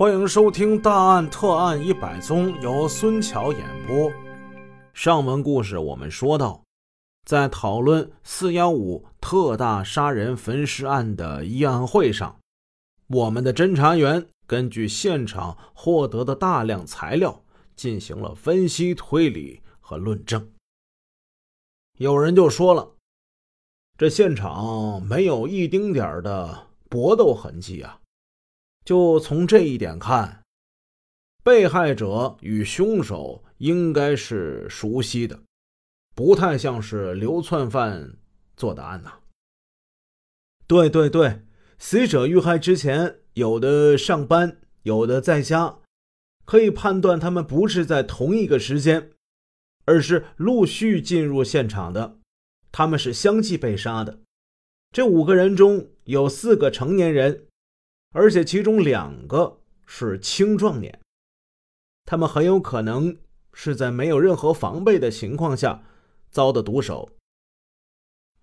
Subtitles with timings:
[0.00, 4.10] 欢迎收听《大案特案一百宗》，由孙桥演播。
[4.94, 6.64] 上文故事我们说到，
[7.26, 12.34] 在讨论“四幺五”特大杀人焚尸案的议案会上，
[13.08, 17.42] 我们的侦查员根据现场获得的大量材料
[17.76, 20.50] 进行了分析、推理和论证。
[21.98, 22.92] 有人就说了，
[23.98, 28.00] 这现场没有一丁点儿的搏斗痕迹啊！
[28.90, 30.42] 就从这一点看，
[31.44, 35.44] 被害者与凶手应该是熟悉的，
[36.12, 38.16] 不太像是流窜犯
[38.56, 39.20] 做的案呐。
[40.66, 41.42] 对对对，
[41.78, 45.78] 死者遇害之前，有的上班，有的在家，
[46.44, 49.12] 可以判断他们不是在同一个时间。
[49.84, 52.18] 而是陆续进入现场的，
[52.72, 54.18] 他们是相继被杀的。
[54.90, 57.46] 这五个人中有四个成年人，
[58.12, 61.00] 而且其中两个是青壮年。
[62.04, 63.16] 他们很有可能
[63.52, 65.82] 是在没有任何防备的情况下
[66.30, 67.08] 遭的毒手。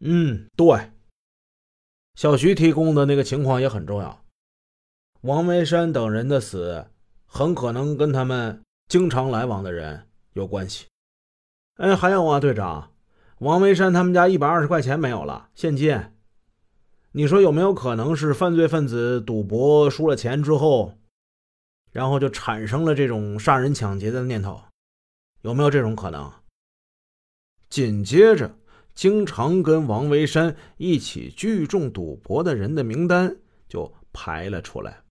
[0.00, 0.92] 嗯，对。
[2.14, 4.24] 小徐提供的那个情况也很重要。
[5.22, 6.86] 王维山等人的死，
[7.26, 10.86] 很可能跟他们经常来往的人有关系。
[11.76, 12.92] 哎，还有啊，队长，
[13.38, 16.15] 王维山他们家一百二十块钱没有了，现金。
[17.16, 20.92] 你说有没有可能是犯罪分子赌博输了钱之后，
[21.90, 24.60] 然后就产生了这种杀人抢劫的念头？
[25.40, 26.30] 有没有这种可能？
[27.70, 28.54] 紧接着，
[28.94, 33.34] 经常跟王维山一起聚众赌博的人的名单
[33.66, 35.02] 就排了出来。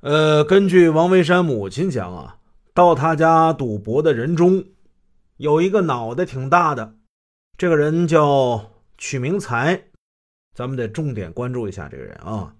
[0.00, 2.36] 呃，根据王维山母亲讲啊，
[2.74, 4.62] 到他家赌博的人中。
[5.38, 6.96] 有一个脑袋挺大的，
[7.56, 9.84] 这个人叫曲明才，
[10.54, 12.54] 咱们得重点关注一下这个人啊。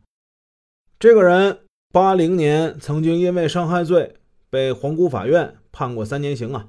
[0.98, 4.16] 这个人八零年曾经因为伤害罪
[4.48, 6.68] 被皇姑法院判过三年刑啊。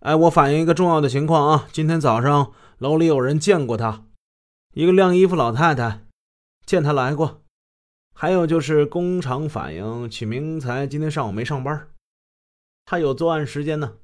[0.00, 4.04] 哎，我反映一个重要的情况啊，今天早上楼里有人见过他，
[4.72, 6.06] 一个晾衣服老太太
[6.64, 7.42] 见他来过。
[8.14, 11.88] 还有就是工厂反映曲明才今天上午没上班，
[12.84, 13.94] 他有作案时间呢。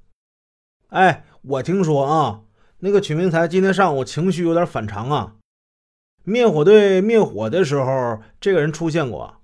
[0.88, 2.42] 哎，我听说啊，
[2.78, 5.36] 那个曲明才今天上午情绪有点反常啊。
[6.28, 9.42] 灭火队灭火的时候，这个人出现过，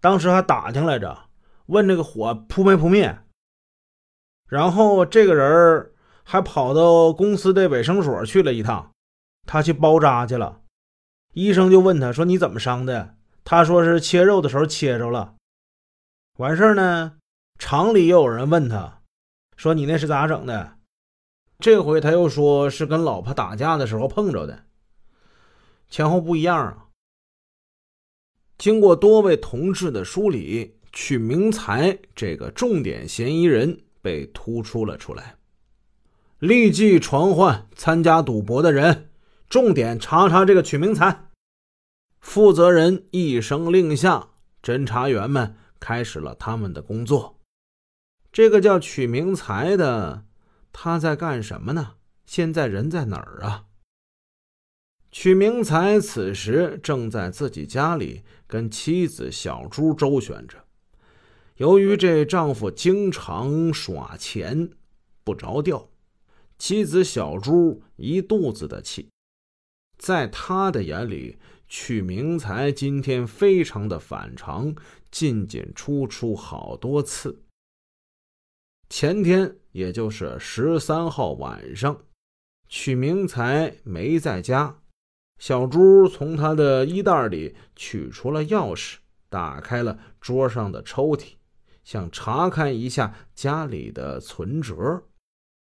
[0.00, 1.16] 当时还打听来着，
[1.66, 3.16] 问这个火扑没扑灭。
[4.48, 5.92] 然后这个人
[6.24, 8.90] 还跑到公司的卫生所去了一趟，
[9.46, 10.62] 他去包扎去了。
[11.34, 15.36] 医生就问他说：“你怎么伤的？”他说是切肉的时候切着了。
[16.38, 17.18] 完事儿呢，
[17.56, 18.98] 厂里又有人问他。
[19.56, 20.72] 说你那是咋整的？
[21.60, 24.64] 这回他又说是跟老婆打架的时候碰着的，
[25.90, 26.86] 前后不一样啊。
[28.56, 35.36] 经过多位同志的梳理，曲明才这个重点嫌疑人被突出了出来，
[36.38, 39.10] 立即传唤参加赌博的人，
[39.48, 41.28] 重点查查这个曲明才。
[42.20, 44.28] 负责人一声令下，
[44.62, 47.38] 侦查员们开始了他们的工作。
[48.30, 50.26] 这个叫曲明才的，
[50.70, 51.94] 他在干什么呢？
[52.26, 53.64] 现在人在哪儿啊？
[55.10, 60.64] 曲明才此时正在自己家里跟妻子小朱周旋着。
[61.56, 64.70] 由于这丈夫经常耍钱
[65.24, 65.88] 不着调，
[66.58, 69.08] 妻子小朱一肚子的气。
[69.98, 71.36] 在他的眼里，
[71.68, 74.74] 曲明才今天非常的反常，
[75.10, 77.42] 进进出出好多次。
[78.88, 82.04] 前天，也就是十三号晚上，
[82.68, 84.78] 曲明才没在家。
[85.40, 88.96] 小朱从他的衣袋里取出了钥匙，
[89.30, 91.32] 打开了桌上的抽屉，
[91.82, 95.02] 想查看一下家里的存折。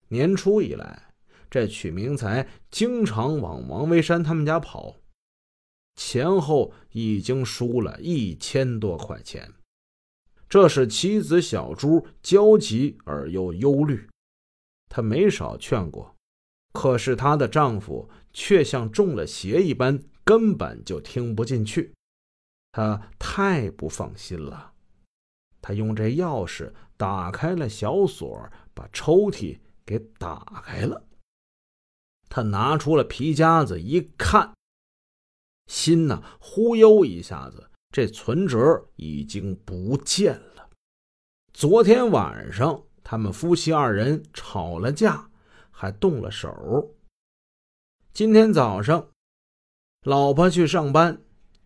[0.09, 1.11] 年初以来，
[1.49, 4.97] 这曲明才经常往王维山他们家跑，
[5.95, 9.51] 前后已经输了一千多块钱。
[10.47, 14.07] 这使妻子小朱焦急而又忧虑，
[14.87, 16.12] 她没少劝过，
[16.73, 21.93] 可是她的丈夫却像中了邪一般，根本就听不进去。
[22.71, 24.73] 她太不放心了，
[25.61, 31.05] 她用这钥匙打开了小锁，把抽屉给打开了。
[32.27, 34.53] 她拿出了皮夹子一看，
[35.67, 37.69] 心呐忽悠一下子。
[37.91, 40.67] 这存折已经不见了。
[41.53, 45.29] 昨天晚上他们夫妻二人吵了架，
[45.73, 46.95] 还动了手。
[48.13, 49.09] 今天早上，
[50.03, 51.19] 老婆去上班，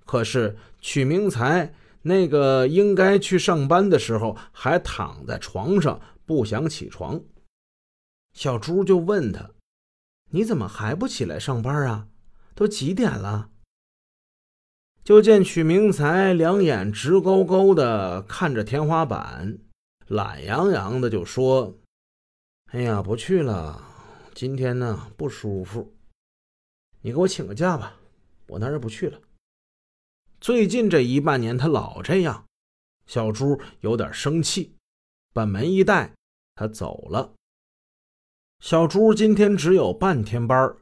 [0.06, 7.22] 可是曲明才那个应该去上班的时候还躺在床上不想起床。
[8.34, 9.52] 小朱就问他
[10.32, 12.08] ：“你怎么还不起来上班啊？
[12.56, 13.50] 都几点了？”
[15.04, 19.58] 就见曲明才两眼直勾勾的看着天花板，
[20.08, 21.80] 懒洋洋的就说
[22.72, 23.97] ：“哎呀，不去了，
[24.40, 25.96] 今天呢不舒服，
[27.02, 27.98] 你给我请个假吧，
[28.50, 29.20] 我那儿不去了。”
[30.40, 32.46] 最近这一半年他老这样，
[33.08, 34.76] 小朱有点生气，
[35.34, 36.14] 把门一带，
[36.54, 37.34] 他走了。
[38.60, 40.78] 小朱今天只有半天班，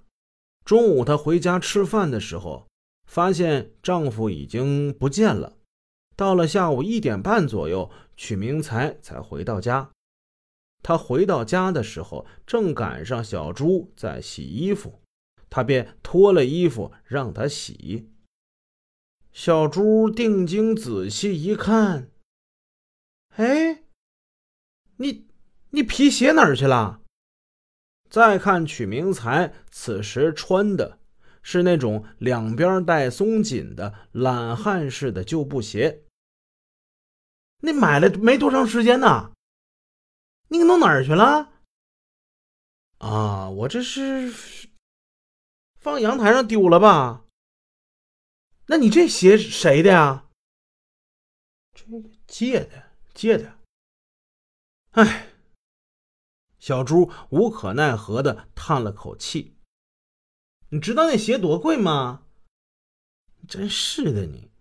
[0.65, 2.67] 中午她回家吃饭的时候。
[3.05, 5.55] 发现丈夫已经不见了。
[6.17, 9.91] 到了下午一点半左右，曲明才才回到家。
[10.87, 15.01] 他回到家的时候，正赶上小朱在洗衣服，
[15.49, 18.11] 他便脱了衣服让他洗。
[19.33, 22.11] 小朱定睛仔细一看，
[23.29, 23.81] 哎，
[24.97, 25.25] 你
[25.71, 27.01] 你皮鞋哪儿去了？
[28.07, 30.99] 再看曲明才此时穿的。
[31.41, 36.03] 是那种两边带松紧的懒汉式的旧布鞋。
[37.61, 39.31] 你买了没多长时间呢？
[40.47, 41.51] 你给弄哪儿去了？
[42.99, 44.33] 啊，我这是
[45.79, 47.25] 放阳台上丢了吧？
[48.67, 50.29] 那你这鞋谁的呀？
[51.73, 51.85] 这
[52.25, 53.59] 借的，借的。
[54.91, 55.27] 哎，
[56.57, 59.57] 小猪无可奈何的叹了口气。
[60.69, 62.25] 你知道那鞋多贵吗？
[63.47, 64.51] 真是的，你。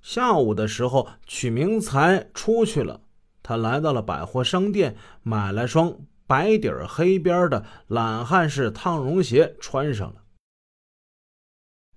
[0.00, 3.08] 下午的时候，曲明才出去了，
[3.52, 5.94] 他来到了百货商店，买了双
[6.26, 10.22] 白底黑边的懒汉式烫绒鞋，穿上了。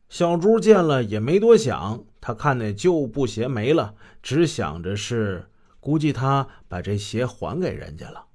[0.09, 5.49] 小朱见了也没多想，他看那旧布鞋没了，只想着是
[5.79, 8.27] 估计他把这鞋还给人家了。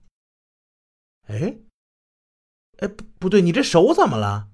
[1.26, 1.58] 哎，
[2.78, 4.48] 哎，不不对，你这手怎么了？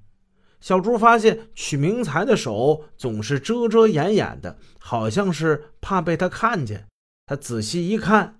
[0.60, 6.88] 小朱发现曲明才的手总是遮遮掩掩的，好像是怕被他看见。
[7.28, 8.38] 他仔细一看，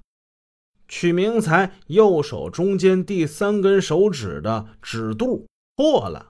[0.89, 6.29] 曲明才右手中间第三根手指的指肚破了。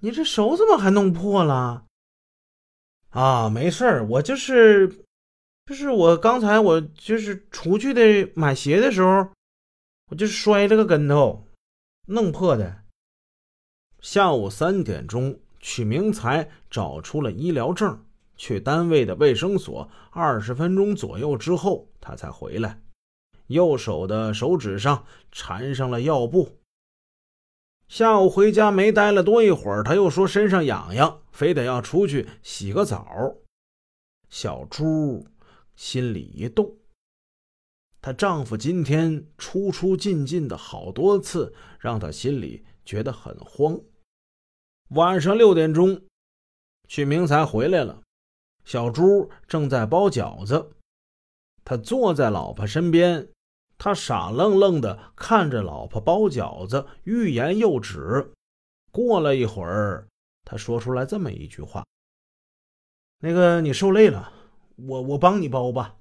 [0.00, 1.84] 你这手怎么还弄破了？
[3.10, 5.04] 啊，没事儿，我就是，
[5.66, 9.30] 就是我刚才我就是出去的买鞋的时候，
[10.10, 11.46] 我就是摔了个跟头，
[12.08, 12.82] 弄破的。
[14.00, 18.04] 下午三点钟，曲明才找出了医疗证，
[18.36, 19.88] 去单位的卫生所。
[20.10, 22.82] 二十分钟左右之后，他才回来，
[23.48, 26.58] 右手的手指上缠上了药布。
[27.86, 33.36] 下午回家没待了多一会儿，他又说身上痒痒，非得要出去洗个澡。
[34.30, 35.26] 小朱
[35.76, 36.76] 心里一动，
[38.00, 43.78] 她丈夫今天出出进进的好多次，让她心里觉得很慌。
[44.90, 46.02] 晚上六点钟，
[46.88, 48.00] 许明才回来了。
[48.64, 50.72] 小朱正在包饺子，
[51.64, 53.28] 他坐在老婆身边，
[53.84, 58.32] 他傻愣愣的看着老婆包饺子，欲言又止。
[58.90, 60.08] 过了一会儿，
[60.42, 61.84] 他说出来这么一句话
[63.20, 64.32] ：“那个，你受累了，
[64.76, 65.98] 我我帮你包吧。”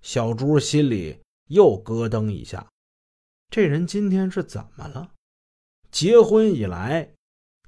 [0.00, 2.66] 小朱心里又咯噔一下，
[3.50, 5.10] 这人今天是怎么了？
[5.90, 7.12] 结婚以来。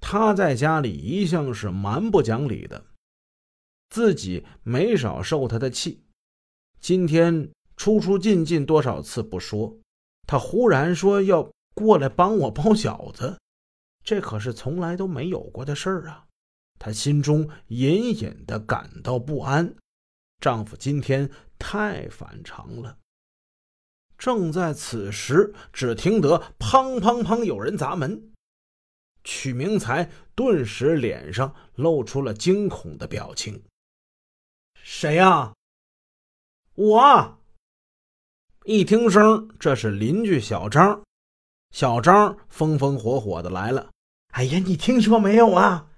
[0.01, 2.87] 他在家里一向是蛮不讲理的，
[3.91, 6.03] 自己没少受他的气。
[6.81, 9.77] 今天出出进进多少次不说，
[10.27, 13.39] 他忽然说要过来帮我包饺子，
[14.03, 16.27] 这可是从来都没有过的事儿啊！
[16.79, 19.75] 她心中隐隐的感到不安，
[20.41, 22.99] 丈夫今天太反常了。
[24.17, 28.31] 正在此时，只听得砰砰砰有人砸门。
[29.25, 33.63] 曲明才顿时脸上露出了惊恐的表情。
[34.75, 35.55] 谁呀？
[36.75, 37.39] 我。
[38.67, 41.03] 一听声，这是邻居小张。
[41.71, 43.91] 小张风风火火的来了。
[44.29, 45.89] 哎呀，你听说没有啊？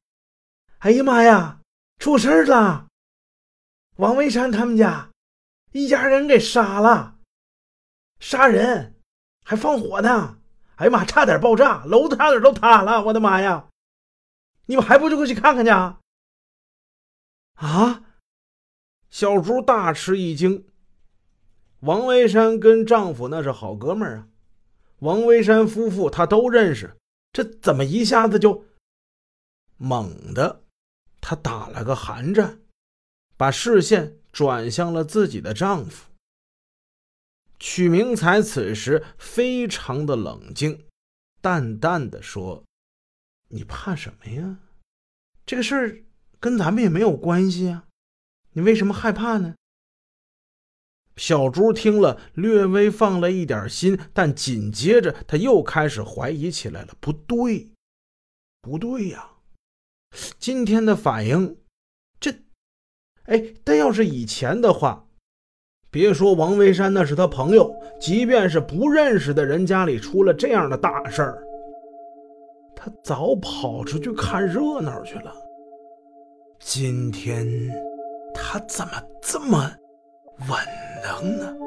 [0.78, 1.60] 哎呀妈呀，
[2.00, 2.88] 出事了！
[3.98, 5.10] 王维山他们家
[5.70, 7.18] 一家人给杀了，
[8.18, 8.96] 杀人
[9.44, 10.40] 还放火呢。
[10.74, 11.04] 哎呀妈！
[11.04, 13.04] 差点爆炸，楼子差点都塌了！
[13.04, 13.68] 我的妈呀！
[14.64, 15.70] 你们还不就过去看看去？
[17.54, 18.02] 啊！
[19.08, 20.66] 小朱大吃一惊。
[21.86, 24.28] 王维山跟丈夫那是好哥们儿啊，
[24.98, 26.96] 王维山夫妇他都认识，
[27.32, 28.64] 这怎么一下子就
[29.76, 30.64] 猛的？
[31.20, 32.58] 他打了个寒颤，
[33.36, 36.10] 把视线转向了自己的丈夫。
[37.60, 40.86] 曲明才此时非常的冷静，
[41.40, 42.64] 淡淡的说
[43.50, 44.58] ：“你怕什么呀？
[45.46, 46.02] 这个事儿
[46.40, 47.84] 跟咱们也没有关系啊，
[48.54, 49.54] 你为什么害怕呢？”
[51.16, 56.94] 小朱听了，略微放了一点心，但紧接着他又开始怀疑起来了。
[57.00, 57.70] 不对，
[58.60, 59.30] 不对呀！
[60.38, 61.56] 今天的反应，
[62.20, 62.30] 这，
[63.24, 65.06] 哎，但要是以前的话，
[65.90, 71.42] 别说王维山那是他朋友，即便是不认识的人家里出了这样的大事儿，
[72.74, 75.34] 他早跑出去看热闹去了。
[76.60, 77.46] 今天
[78.34, 78.92] 他怎么
[79.22, 79.58] 这么
[80.48, 80.85] 稳？
[81.06, 81.65] 能呢？